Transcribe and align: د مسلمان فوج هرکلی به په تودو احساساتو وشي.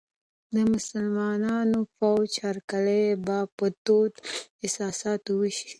د 0.53 0.57
مسلمان 0.73 1.69
فوج 1.95 2.31
هرکلی 2.45 3.05
به 3.25 3.37
په 3.57 3.65
تودو 3.85 4.21
احساساتو 4.65 5.31
وشي. 5.39 5.69